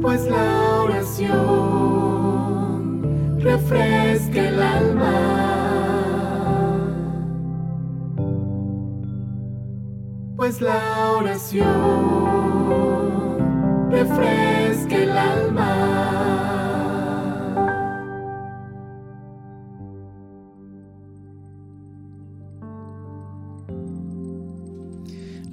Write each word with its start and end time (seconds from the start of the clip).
pues 0.00 0.26
la 0.26 0.82
oración 0.82 1.30
refresca 3.40 4.48
el 4.48 4.62
alma. 4.62 5.12
Pues 10.36 10.60
la 10.60 11.12
oración 11.18 11.60
refresca 13.90 14.59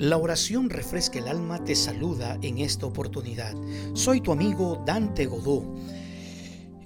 La 0.07 0.15
oración 0.15 0.69
refresca 0.69 1.19
el 1.19 1.27
alma 1.27 1.65
te 1.65 1.75
saluda 1.75 2.39
en 2.41 2.59
esta 2.59 2.85
oportunidad. 2.85 3.53
Soy 3.93 4.21
tu 4.21 4.31
amigo 4.31 4.81
Dante 4.85 5.25
Godó. 5.25 5.75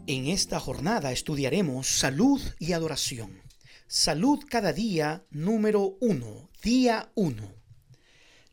En 0.08 0.26
esta 0.26 0.60
jornada 0.60 1.12
estudiaremos 1.12 1.86
salud 1.86 2.42
y 2.58 2.74
adoración. 2.74 3.44
Salud 3.86 4.44
cada 4.50 4.74
día 4.74 5.24
número 5.30 6.00
uno, 6.02 6.50
día 6.64 7.12
uno. 7.14 7.54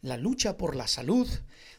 La 0.03 0.19
lucha 0.19 0.59
por 0.59 0.77
la 0.77 0.87
salud 0.87 1.27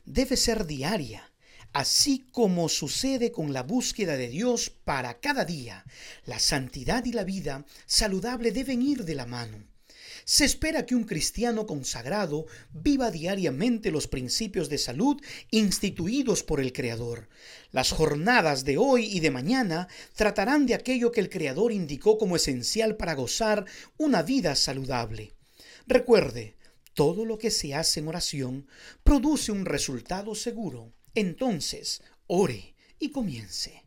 debe 0.06 0.36
ser 0.36 0.66
diaria, 0.66 1.32
así 1.74 2.26
como 2.32 2.70
sucede 2.70 3.32
con 3.32 3.54
la 3.54 3.62
búsqueda 3.62 4.18
de 4.18 4.30
Dios 4.30 4.72
para 4.72 5.20
cada 5.20 5.46
día. 5.46 5.86
La 6.26 6.40
santidad 6.40 7.06
y 7.06 7.12
la 7.12 7.24
vida 7.24 7.68
saludable 7.86 8.52
deben 8.52 8.82
ir 8.82 9.06
de 9.06 9.14
la 9.14 9.28
mano. 9.28 9.64
Se 10.30 10.46
espera 10.46 10.86
que 10.86 10.94
un 10.94 11.06
cristiano 11.06 11.66
consagrado 11.66 12.46
viva 12.72 13.10
diariamente 13.10 13.90
los 13.90 14.08
principios 14.08 14.70
de 14.70 14.78
salud 14.78 15.20
instituidos 15.50 16.44
por 16.44 16.60
el 16.60 16.72
Creador. 16.72 17.30
Las 17.72 17.90
jornadas 17.90 18.64
de 18.64 18.78
hoy 18.78 19.06
y 19.06 19.22
de 19.22 19.32
mañana 19.32 19.88
tratarán 20.14 20.68
de 20.68 20.76
aquello 20.76 21.12
que 21.12 21.20
el 21.20 21.32
Creador 21.32 21.72
indicó 21.72 22.20
como 22.20 22.36
esencial 22.36 22.96
para 22.96 23.16
gozar 23.16 23.66
una 23.98 24.22
vida 24.22 24.54
saludable. 24.54 25.34
Recuerde, 25.88 26.58
todo 26.94 27.26
lo 27.26 27.40
que 27.40 27.50
se 27.50 27.74
hace 27.74 28.00
en 28.00 28.10
oración 28.10 28.68
produce 29.04 29.52
un 29.52 29.66
resultado 29.66 30.36
seguro. 30.36 30.94
Entonces, 31.16 32.04
ore 32.28 32.76
y 33.00 33.10
comience. 33.10 33.84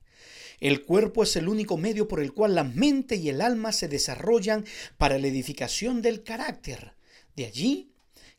El 0.63 0.85
cuerpo 0.85 1.25
es 1.25 1.35
el 1.35 1.49
único 1.49 1.77
medio 1.77 2.07
por 2.07 2.21
el 2.21 2.33
cual 2.33 2.55
la 2.55 2.63
mente 2.63 3.17
y 3.17 3.29
el 3.29 3.41
alma 3.41 3.73
se 3.73 3.89
desarrollan 3.89 4.65
para 4.97 5.19
la 5.19 5.27
edificación 5.27 6.03
del 6.03 6.23
carácter. 6.23 6.93
De 7.35 7.47
allí 7.47 7.91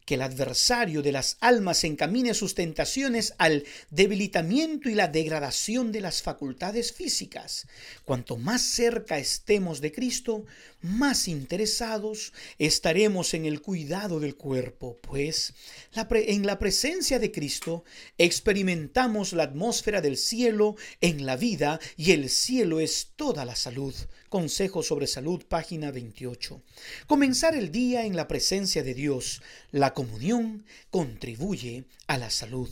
que 0.06 0.14
el 0.14 0.22
adversario 0.22 1.02
de 1.02 1.12
las 1.12 1.36
almas 1.42 1.84
encamine 1.84 2.34
sus 2.34 2.56
tentaciones 2.56 3.34
al 3.40 3.66
debilitamiento 3.90 4.88
y 4.90 4.96
la 4.96 5.10
degradación 5.10 5.92
de 5.92 6.00
las 6.00 6.22
facultades 6.22 6.94
físicas. 6.94 7.68
Cuanto 8.06 8.38
más 8.38 8.62
cerca 8.62 9.18
estemos 9.18 9.82
de 9.82 9.92
Cristo, 9.92 10.46
más 10.84 11.28
interesados 11.28 12.34
estaremos 12.59 13.34
en 13.34 13.45
el 13.45 13.62
cuidado 13.62 14.20
del 14.20 14.36
cuerpo, 14.36 15.00
pues 15.02 15.53
en 15.94 16.45
la 16.45 16.59
presencia 16.59 17.20
de 17.20 17.31
Cristo 17.31 17.86
experimentamos 18.17 19.34
la 19.34 19.44
atmósfera 19.44 20.02
del 20.02 20.17
cielo 20.17 20.75
en 21.02 21.25
la 21.25 21.38
vida 21.38 21.80
y 21.98 22.12
el 22.12 22.30
cielo 22.30 22.80
es 22.80 23.14
toda 23.16 23.45
la 23.45 23.56
salud. 23.56 23.95
Consejo 24.30 24.84
sobre 24.84 25.08
Salud, 25.08 25.45
página 25.48 25.92
28. 25.92 26.62
Comenzar 27.08 27.56
el 27.56 27.72
día 27.72 28.06
en 28.06 28.16
la 28.16 28.28
presencia 28.28 28.84
de 28.84 28.94
Dios. 28.94 29.42
La 29.72 29.94
comunión 29.94 30.66
contribuye 30.90 31.86
a 32.08 32.18
la 32.18 32.30
salud. 32.30 32.70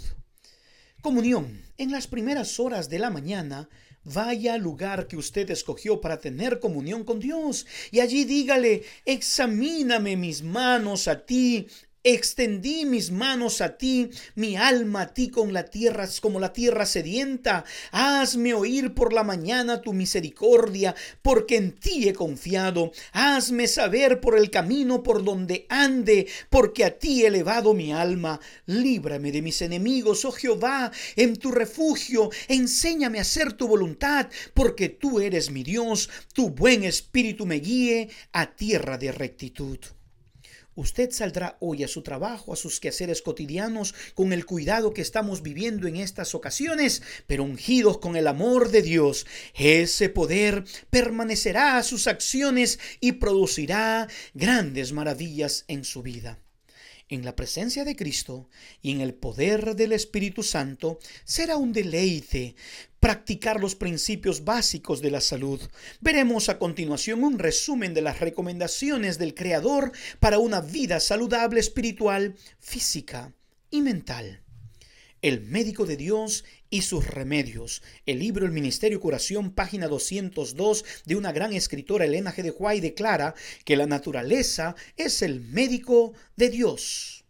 Comunión. 1.02 1.64
En 1.78 1.92
las 1.92 2.08
primeras 2.08 2.59
horas 2.59 2.90
de 2.90 3.00
la 3.00 3.09
mañana, 3.09 3.70
vaya 4.04 4.56
al 4.56 4.62
lugar 4.62 5.08
que 5.08 5.18
usted 5.18 5.50
escogió 5.52 6.02
para 6.02 6.20
tener 6.20 6.60
comunión 6.60 7.04
con 7.04 7.20
Dios. 7.20 7.66
Y 7.92 8.00
allí 8.00 8.26
dígale, 8.26 8.84
examíname 9.06 10.18
mis 10.18 10.44
manos 10.44 11.08
a 11.08 11.25
ti 11.25 11.68
Extendí 12.03 12.85
mis 12.85 13.12
manos 13.12 13.62
a 13.62 13.78
ti, 13.78 14.09
mi 14.34 14.57
alma 14.57 15.01
a 15.01 15.13
ti 15.13 15.29
con 15.29 15.53
la 15.53 15.66
tierra 15.66 16.09
como 16.19 16.39
la 16.39 16.51
tierra 16.51 16.88
sedienta. 16.88 17.63
Hazme 17.91 18.56
oír 18.56 18.95
por 18.95 19.13
la 19.13 19.23
mañana 19.23 19.81
tu 19.81 19.94
misericordia, 19.94 20.95
porque 21.22 21.57
en 21.57 21.73
ti 21.73 22.09
he 22.09 22.13
confiado. 22.13 22.91
Hazme 23.12 23.67
saber 23.67 24.19
por 24.19 24.35
el 24.35 24.50
camino 24.50 25.03
por 25.03 25.23
donde 25.23 25.67
ande, 25.69 26.28
porque 26.50 26.85
a 26.85 26.97
ti 26.97 27.22
he 27.22 27.28
elevado 27.28 27.75
mi 27.75 27.94
alma. 27.94 28.39
Líbrame 28.66 29.31
de 29.31 29.44
mis 29.44 29.62
enemigos, 29.62 30.25
oh 30.25 30.31
Jehová, 30.31 30.91
en 31.16 31.35
tu 31.35 31.51
refugio. 31.51 32.31
Enséñame 32.47 33.19
a 33.19 33.22
hacer 33.22 33.53
tu 33.53 33.68
voluntad, 33.68 34.28
porque 34.56 34.89
tú 34.89 35.19
eres 35.19 35.51
mi 35.51 35.62
Dios. 35.62 36.09
Tu 36.33 36.50
buen 36.50 36.83
espíritu 36.83 37.45
me 37.45 37.59
guíe 37.59 38.09
a 38.31 38.56
tierra 38.56 38.97
de 38.97 39.12
rectitud. 39.12 39.78
Usted 40.76 41.12
saldrá 41.12 41.58
hoy 41.59 41.84
a 41.84 41.88
su 41.88 42.02
trabajo, 42.02 42.54
a 42.54 42.56
sus 42.56 42.80
quehaceres 42.80 43.22
cotidianos, 43.22 43.94
con 44.14 44.32
el 44.32 44.46
cuidado 44.46 44.94
que 44.94 45.02
estamos 45.02 45.42
viviendo 45.42 45.88
en 45.88 45.98
estas 45.98 46.34
ocasiones, 46.34 47.02
pero 47.28 47.44
ungidos 47.44 47.98
con 47.98 48.16
el 48.16 48.28
amor 48.28 48.70
de 48.70 48.81
Dios. 48.81 49.26
Ese 49.54 50.08
poder 50.08 50.64
permanecerá 50.90 51.78
a 51.78 51.84
sus 51.84 52.08
acciones 52.08 52.80
y 53.00 53.14
producirá 53.14 54.08
grandes 54.34 54.94
maravillas 54.94 55.66
en 55.68 55.84
su 55.84 56.02
vida 56.02 56.40
en 57.12 57.24
la 57.24 57.36
presencia 57.36 57.86
de 57.86 57.96
Cristo 57.96 58.50
y 58.82 58.92
en 58.92 59.02
el 59.02 59.14
poder 59.14 59.76
del 59.76 59.92
Espíritu 59.92 60.42
Santo, 60.42 60.98
será 61.26 61.58
un 61.58 61.74
deleite 61.74 62.56
practicar 63.00 63.60
los 63.60 63.76
principios 63.76 64.46
básicos 64.46 65.02
de 65.02 65.12
la 65.12 65.22
salud. 65.22 65.60
Veremos 66.00 66.50
a 66.50 66.58
continuación 66.58 67.24
un 67.24 67.38
resumen 67.38 67.94
de 67.94 68.02
las 68.02 68.20
recomendaciones 68.20 69.18
del 69.18 69.36
Creador 69.36 69.92
para 70.20 70.40
una 70.40 70.62
vida 70.62 71.00
saludable 71.00 71.60
espiritual, 71.60 72.36
física 72.60 73.34
y 73.70 73.82
mental. 73.82 74.42
El 75.22 75.42
médico 75.42 75.86
de 75.86 75.98
Dios 75.98 76.46
y 76.72 76.82
sus 76.82 77.06
remedios. 77.06 77.84
El 78.08 78.18
libro 78.18 78.48
El 78.48 78.52
Ministerio 78.52 79.00
Curación, 79.00 79.52
página 79.52 79.88
202 79.88 80.84
de 81.06 81.16
una 81.16 81.32
gran 81.32 81.54
escritora, 81.54 82.06
Elena 82.06 82.34
G. 82.34 82.42
de 82.42 82.50
Huay, 82.50 82.80
declara 82.80 83.36
que 83.64 83.76
la 83.76 83.86
naturaleza 83.86 84.76
es 84.98 85.22
el 85.22 85.42
médico 85.42 86.14
de 86.38 86.50
Dios. 86.50 87.24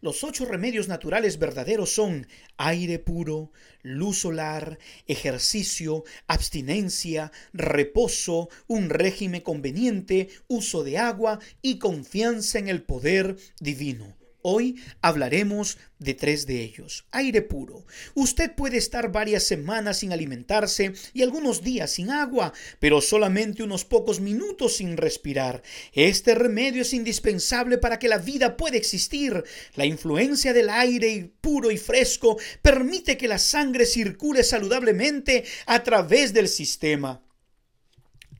Los 0.00 0.24
ocho 0.24 0.46
remedios 0.46 0.88
naturales 0.88 1.38
verdaderos 1.38 1.94
son 1.94 2.26
aire 2.56 2.98
puro, 2.98 3.52
luz 3.82 4.22
solar, 4.22 4.80
ejercicio, 5.06 6.02
abstinencia, 6.26 7.30
reposo, 7.52 8.48
un 8.66 8.90
régimen 8.90 9.42
conveniente, 9.42 10.28
uso 10.48 10.82
de 10.82 10.98
agua 10.98 11.38
y 11.62 11.78
confianza 11.78 12.58
en 12.58 12.66
el 12.66 12.82
poder 12.82 13.36
divino. 13.60 14.16
Hoy 14.42 14.82
hablaremos 15.00 15.78
de 16.00 16.14
tres 16.14 16.46
de 16.46 16.62
ellos. 16.62 17.06
Aire 17.12 17.42
puro. 17.42 17.86
Usted 18.14 18.52
puede 18.54 18.76
estar 18.76 19.12
varias 19.12 19.44
semanas 19.44 19.98
sin 19.98 20.12
alimentarse 20.12 20.94
y 21.14 21.22
algunos 21.22 21.62
días 21.62 21.92
sin 21.92 22.10
agua, 22.10 22.52
pero 22.80 23.00
solamente 23.00 23.62
unos 23.62 23.84
pocos 23.84 24.18
minutos 24.18 24.76
sin 24.76 24.96
respirar. 24.96 25.62
Este 25.92 26.34
remedio 26.34 26.82
es 26.82 26.92
indispensable 26.92 27.78
para 27.78 28.00
que 28.00 28.08
la 28.08 28.18
vida 28.18 28.56
pueda 28.56 28.76
existir. 28.76 29.44
La 29.76 29.86
influencia 29.86 30.52
del 30.52 30.70
aire 30.70 31.30
puro 31.40 31.70
y 31.70 31.78
fresco 31.78 32.36
permite 32.62 33.16
que 33.16 33.28
la 33.28 33.38
sangre 33.38 33.86
circule 33.86 34.42
saludablemente 34.42 35.44
a 35.66 35.84
través 35.84 36.32
del 36.32 36.48
sistema. 36.48 37.22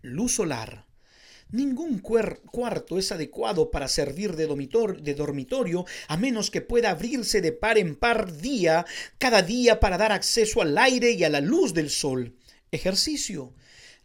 Luz 0.03 0.35
solar. 0.35 0.92
Ningún 1.53 1.99
cuarto 1.99 2.99
es 2.99 3.13
adecuado 3.13 3.71
para 3.71 3.87
servir 3.87 4.37
de, 4.37 4.47
de 4.47 5.15
dormitorio 5.15 5.85
a 6.09 6.17
menos 6.17 6.51
que 6.51 6.63
pueda 6.63 6.91
abrirse 6.91 7.43
de 7.43 7.53
par 7.53 7.77
en 7.77 7.95
par 7.95 8.39
día, 8.39 8.87
cada 9.19 9.43
día 9.43 9.79
para 9.79 9.99
dar 9.99 10.13
acceso 10.13 10.63
al 10.63 10.77
aire 10.79 11.13
y 11.13 11.25
a 11.25 11.29
la 11.29 11.43
luz 11.43 11.75
del 11.75 11.91
sol. 11.91 12.35
Ejercicio. 12.71 13.53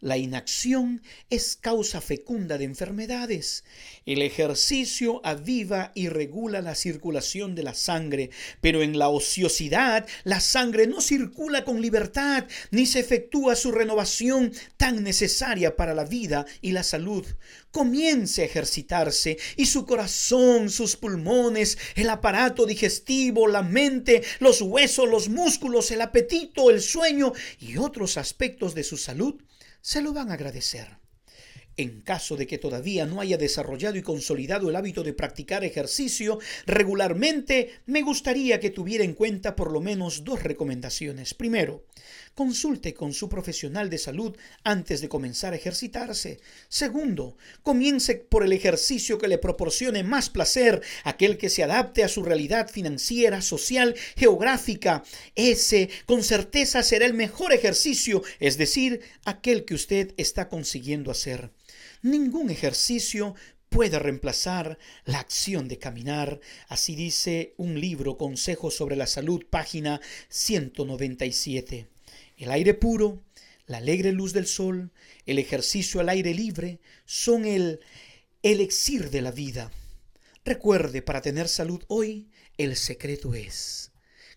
La 0.00 0.16
inacción 0.16 1.02
es 1.28 1.56
causa 1.56 2.00
fecunda 2.00 2.56
de 2.56 2.64
enfermedades. 2.64 3.64
El 4.06 4.22
ejercicio 4.22 5.20
aviva 5.24 5.90
y 5.92 6.08
regula 6.08 6.62
la 6.62 6.76
circulación 6.76 7.56
de 7.56 7.64
la 7.64 7.74
sangre, 7.74 8.30
pero 8.60 8.82
en 8.82 8.96
la 8.96 9.08
ociosidad 9.08 10.06
la 10.22 10.38
sangre 10.38 10.86
no 10.86 11.00
circula 11.00 11.64
con 11.64 11.82
libertad 11.82 12.46
ni 12.70 12.86
se 12.86 13.00
efectúa 13.00 13.56
su 13.56 13.72
renovación 13.72 14.52
tan 14.76 15.02
necesaria 15.02 15.74
para 15.74 15.94
la 15.94 16.04
vida 16.04 16.46
y 16.62 16.70
la 16.70 16.84
salud. 16.84 17.26
Comience 17.72 18.42
a 18.42 18.44
ejercitarse 18.44 19.36
y 19.56 19.66
su 19.66 19.84
corazón, 19.84 20.70
sus 20.70 20.94
pulmones, 20.94 21.76
el 21.96 22.08
aparato 22.10 22.66
digestivo, 22.66 23.48
la 23.48 23.62
mente, 23.62 24.22
los 24.38 24.62
huesos, 24.62 25.08
los 25.08 25.28
músculos, 25.28 25.90
el 25.90 26.02
apetito, 26.02 26.70
el 26.70 26.82
sueño 26.82 27.32
y 27.58 27.78
otros 27.78 28.16
aspectos 28.16 28.76
de 28.76 28.84
su 28.84 28.96
salud 28.96 29.34
se 29.80 30.02
lo 30.02 30.12
van 30.12 30.30
a 30.30 30.34
agradecer. 30.34 30.98
En 31.78 32.00
caso 32.00 32.36
de 32.36 32.48
que 32.48 32.58
todavía 32.58 33.06
no 33.06 33.20
haya 33.20 33.36
desarrollado 33.36 33.96
y 33.96 34.02
consolidado 34.02 34.68
el 34.68 34.74
hábito 34.74 35.04
de 35.04 35.12
practicar 35.12 35.62
ejercicio 35.62 36.40
regularmente, 36.66 37.70
me 37.86 38.02
gustaría 38.02 38.58
que 38.58 38.70
tuviera 38.70 39.04
en 39.04 39.14
cuenta 39.14 39.54
por 39.54 39.70
lo 39.70 39.80
menos 39.80 40.24
dos 40.24 40.42
recomendaciones. 40.42 41.34
Primero, 41.34 41.84
consulte 42.38 42.94
con 42.94 43.12
su 43.12 43.28
profesional 43.28 43.90
de 43.90 43.98
salud 43.98 44.36
antes 44.62 45.00
de 45.00 45.08
comenzar 45.08 45.54
a 45.54 45.56
ejercitarse. 45.56 46.38
Segundo, 46.68 47.36
comience 47.64 48.14
por 48.14 48.44
el 48.44 48.52
ejercicio 48.52 49.18
que 49.18 49.26
le 49.26 49.38
proporcione 49.38 50.04
más 50.04 50.30
placer, 50.30 50.80
aquel 51.02 51.36
que 51.36 51.48
se 51.48 51.64
adapte 51.64 52.04
a 52.04 52.08
su 52.08 52.22
realidad 52.22 52.70
financiera, 52.70 53.42
social, 53.42 53.96
geográfica. 54.16 55.02
Ese, 55.34 55.90
con 56.06 56.22
certeza, 56.22 56.84
será 56.84 57.06
el 57.06 57.12
mejor 57.12 57.52
ejercicio, 57.52 58.22
es 58.38 58.56
decir, 58.56 59.00
aquel 59.24 59.64
que 59.64 59.74
usted 59.74 60.14
está 60.16 60.48
consiguiendo 60.48 61.10
hacer. 61.10 61.50
Ningún 62.02 62.50
ejercicio 62.50 63.34
puede 63.68 63.98
reemplazar 63.98 64.78
la 65.06 65.18
acción 65.18 65.66
de 65.66 65.78
caminar. 65.78 66.38
Así 66.68 66.94
dice 66.94 67.54
un 67.56 67.80
libro, 67.80 68.16
Consejos 68.16 68.76
sobre 68.76 68.94
la 68.94 69.08
Salud, 69.08 69.44
página 69.50 70.00
197. 70.28 71.97
El 72.38 72.52
aire 72.52 72.72
puro, 72.72 73.22
la 73.66 73.78
alegre 73.78 74.12
luz 74.12 74.32
del 74.32 74.46
sol, 74.46 74.92
el 75.26 75.38
ejercicio 75.38 76.00
al 76.00 76.08
aire 76.08 76.32
libre 76.32 76.80
son 77.04 77.44
el 77.44 77.80
elixir 78.42 79.10
de 79.10 79.22
la 79.22 79.32
vida. 79.32 79.72
Recuerde, 80.44 81.02
para 81.02 81.20
tener 81.20 81.48
salud 81.48 81.82
hoy, 81.88 82.30
el 82.56 82.76
secreto 82.76 83.34
es, 83.34 83.90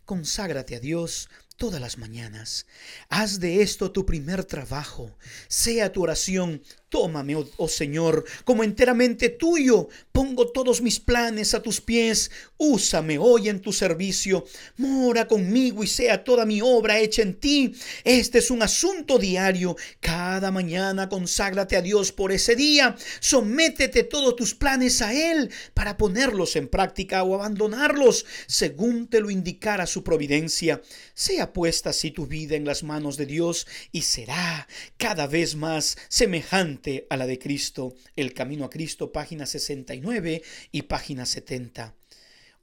conságrate 0.03 0.75
a 0.75 0.79
Dios 0.79 1.29
todas 1.61 1.79
las 1.79 1.99
mañanas. 1.99 2.65
Haz 3.07 3.39
de 3.39 3.61
esto 3.61 3.91
tu 3.91 4.03
primer 4.03 4.45
trabajo. 4.45 5.15
Sea 5.47 5.91
tu 5.91 6.01
oración 6.01 6.63
Tómame, 6.91 7.37
oh, 7.37 7.49
oh, 7.55 7.69
Señor, 7.69 8.25
como 8.43 8.65
enteramente 8.65 9.29
tuyo. 9.29 9.87
Pongo 10.11 10.51
todos 10.51 10.81
mis 10.81 10.99
planes 10.99 11.53
a 11.53 11.61
tus 11.61 11.79
pies. 11.79 12.31
Úsame 12.57 13.17
hoy 13.17 13.47
en 13.47 13.61
tu 13.61 13.71
servicio. 13.71 14.43
Mora 14.75 15.25
conmigo 15.25 15.85
y 15.85 15.87
sea 15.87 16.25
toda 16.25 16.45
mi 16.45 16.59
obra 16.61 16.99
hecha 16.99 17.21
en 17.21 17.39
ti. 17.39 17.73
Este 18.03 18.39
es 18.39 18.51
un 18.51 18.61
asunto 18.61 19.17
diario. 19.17 19.77
Cada 20.01 20.51
mañana 20.51 21.07
conságrate 21.07 21.77
a 21.77 21.81
Dios 21.81 22.11
por 22.11 22.33
ese 22.33 22.57
día. 22.57 22.93
Sométete 23.21 24.03
todos 24.03 24.35
tus 24.35 24.53
planes 24.53 25.01
a 25.01 25.13
Él 25.13 25.49
para 25.73 25.95
ponerlos 25.95 26.57
en 26.57 26.67
práctica 26.67 27.23
o 27.23 27.35
abandonarlos 27.35 28.25
según 28.47 29.07
te 29.07 29.21
lo 29.21 29.29
indicara 29.29 29.87
su 29.87 30.03
providencia. 30.03 30.81
Sea 31.13 31.50
puesta 31.53 31.91
así 31.91 32.11
tu 32.11 32.27
vida 32.27 32.55
en 32.55 32.65
las 32.65 32.83
manos 32.83 33.17
de 33.17 33.25
Dios 33.25 33.67
y 33.91 34.01
será 34.01 34.67
cada 34.97 35.27
vez 35.27 35.55
más 35.55 35.97
semejante 36.09 37.07
a 37.09 37.17
la 37.17 37.27
de 37.27 37.39
Cristo, 37.39 37.95
El 38.15 38.33
Camino 38.33 38.65
a 38.65 38.69
Cristo, 38.69 39.11
página 39.11 39.45
69 39.45 40.41
y 40.71 40.81
página 40.83 41.25
70. 41.25 41.95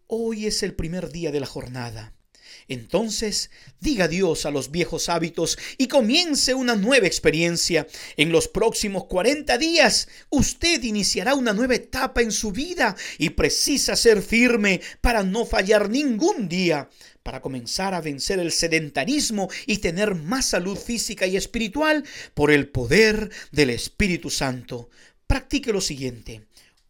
Hoy 0.06 0.46
es 0.46 0.62
el 0.62 0.74
primer 0.74 1.10
día 1.10 1.30
de 1.30 1.40
la 1.40 1.46
jornada. 1.46 2.17
Entonces, 2.68 3.50
diga 3.80 4.06
adiós 4.06 4.46
a 4.46 4.50
los 4.50 4.70
viejos 4.70 5.08
hábitos 5.08 5.58
y 5.76 5.88
comience 5.88 6.54
una 6.54 6.74
nueva 6.74 7.06
experiencia. 7.06 7.86
En 8.16 8.30
los 8.32 8.48
próximos 8.48 9.04
40 9.04 9.58
días, 9.58 10.08
usted 10.30 10.82
iniciará 10.82 11.34
una 11.34 11.52
nueva 11.52 11.74
etapa 11.74 12.22
en 12.22 12.32
su 12.32 12.52
vida 12.52 12.96
y 13.18 13.30
precisa 13.30 13.96
ser 13.96 14.22
firme 14.22 14.80
para 15.00 15.22
no 15.22 15.44
fallar 15.44 15.90
ningún 15.90 16.48
día 16.48 16.88
para 17.28 17.42
comenzar 17.42 17.92
a 17.92 18.00
vencer 18.00 18.38
el 18.38 18.52
sedentarismo 18.52 19.50
y 19.66 19.78
tener 19.78 20.14
más 20.14 20.46
salud 20.46 20.78
física 20.78 21.26
y 21.26 21.36
espiritual 21.36 22.02
por 22.32 22.50
el 22.50 22.70
poder 22.70 23.30
del 23.52 23.68
Espíritu 23.68 24.30
Santo. 24.30 24.88
Practique 25.26 25.70
lo 25.70 25.82
siguiente. 25.82 26.46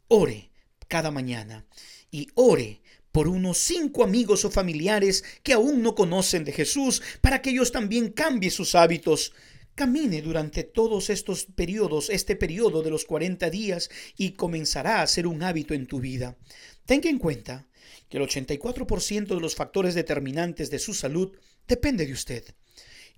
Ore 0.07 0.51
cada 0.87 1.11
mañana 1.11 1.67
y 2.13 2.29
ore 2.35 2.81
por 3.13 3.29
unos 3.29 3.59
cinco 3.59 4.05
amigos 4.05 4.45
o 4.45 4.51
familiares 4.51 5.25
que 5.43 5.53
aún 5.53 5.83
no 5.83 5.95
conocen 5.95 6.45
de 6.45 6.53
Jesús 6.53 7.03
para 7.21 7.43
que 7.43 7.51
ellos 7.51 7.73
también 7.73 8.11
cambien 8.11 8.53
sus 8.53 8.75
hábitos. 8.75 9.33
Camine 9.75 10.23
durante 10.23 10.65
todos 10.65 11.09
estos 11.09 11.45
periodos, 11.45 12.11
este 12.11 12.35
periodo 12.35 12.83
de 12.83 12.91
los 12.91 13.05
40 13.05 13.49
días, 13.49 13.91
y 14.17 14.33
comenzará 14.33 15.03
a 15.03 15.07
ser 15.07 15.27
un 15.27 15.43
hábito 15.43 15.73
en 15.73 15.87
tu 15.87 16.01
vida. 16.01 16.37
Tenga 16.85 17.09
en 17.09 17.19
cuenta 17.19 17.69
que 18.09 18.17
el 18.17 18.25
84% 18.25 19.27
de 19.27 19.41
los 19.41 19.55
factores 19.55 19.95
determinantes 19.95 20.71
de 20.71 20.79
su 20.79 20.95
salud 20.95 21.37
depende 21.69 22.07
de 22.07 22.13
usted. 22.13 22.45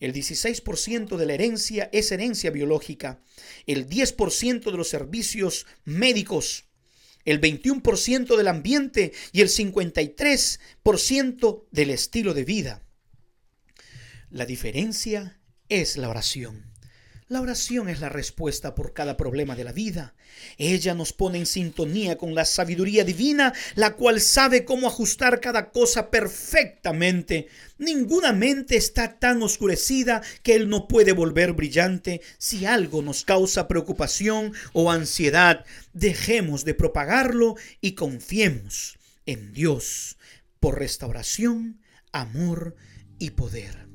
El 0.01 0.15
16% 0.15 1.17
de 1.17 1.27
la 1.27 1.35
herencia 1.35 1.91
es 1.93 2.11
herencia 2.11 2.51
biológica. 2.51 3.23
El 3.67 3.89
10% 3.89 4.71
de 4.71 4.77
los 4.77 4.89
servicios 4.89 5.67
médicos. 5.85 6.65
El 7.25 7.41
21% 7.41 8.37
del 8.37 8.49
ambiente 8.49 9.13
y 9.33 9.41
el 9.41 9.49
53% 9.49 11.65
del 11.71 11.91
estilo 11.91 12.35
de 12.35 12.45
vida. 12.45 12.83
La 14.31 14.47
diferencia 14.47 15.41
es 15.69 15.97
la 15.97 16.09
oración. 16.09 16.70
La 17.31 17.41
oración 17.41 17.89
es 17.89 18.01
la 18.01 18.09
respuesta 18.09 18.75
por 18.75 18.93
cada 18.93 19.17
problema 19.17 19.55
de 19.55 19.63
la 19.63 19.71
vida. 19.71 20.15
Ella 20.59 20.95
nos 20.95 21.13
pone 21.13 21.39
en 21.39 21.47
sintonía 21.47 22.19
con 22.19 22.35
la 22.35 22.45
sabiduría 22.45 23.05
divina, 23.05 23.55
la 23.77 23.95
cual 23.95 24.21
sabe 24.21 24.65
cómo 24.65 24.89
ajustar 24.89 25.39
cada 25.39 25.71
cosa 25.71 26.11
perfectamente. 26.11 27.47
Ninguna 27.79 28.33
mente 28.33 28.77
está 28.77 29.21
tan 29.21 29.45
oscurecida 29.45 30.23
que 30.43 30.57
Él 30.57 30.69
no 30.69 30.89
puede 30.89 31.13
volver 31.13 31.53
brillante. 31.53 32.21
Si 32.37 32.67
algo 32.67 33.01
nos 33.01 33.25
causa 33.25 33.69
preocupación 33.69 34.53
o 34.73 34.91
ansiedad, 34.91 35.65
dejemos 35.93 36.65
de 36.65 36.75
propagarlo 36.75 37.55
y 37.81 37.93
confiemos 37.93 38.99
en 39.25 39.53
Dios 39.53 40.17
por 40.59 40.81
restauración, 40.81 41.81
amor 42.11 42.75
y 43.21 43.31
poder. 43.31 43.87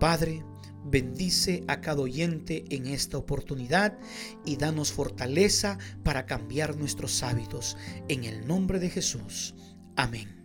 Padre, 0.00 0.42
Bendice 0.84 1.64
a 1.68 1.80
cada 1.80 2.02
oyente 2.02 2.64
en 2.70 2.86
esta 2.86 3.16
oportunidad 3.18 3.98
y 4.44 4.56
danos 4.56 4.92
fortaleza 4.92 5.78
para 6.02 6.26
cambiar 6.26 6.76
nuestros 6.76 7.22
hábitos. 7.22 7.76
En 8.08 8.24
el 8.24 8.46
nombre 8.46 8.78
de 8.78 8.90
Jesús. 8.90 9.54
Amén. 9.96 10.42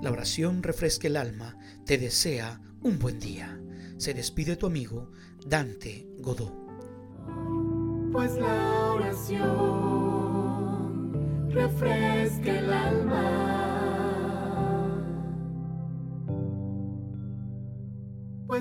La 0.00 0.10
oración 0.10 0.62
refresca 0.62 1.08
el 1.08 1.16
alma. 1.16 1.58
Te 1.84 1.98
desea 1.98 2.60
un 2.82 2.98
buen 2.98 3.18
día. 3.18 3.60
Se 3.96 4.14
despide 4.14 4.56
tu 4.56 4.66
amigo 4.66 5.10
Dante 5.46 6.06
Godó. 6.18 6.52
Pues 8.12 8.34
la 8.36 8.92
oración 8.92 9.50
refresca 11.50 12.58
el 12.58 12.72
alma. 12.72 13.03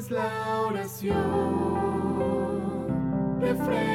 Pues 0.04 0.12
la 0.12 0.62
oración 0.62 1.54
alma. 3.42 3.93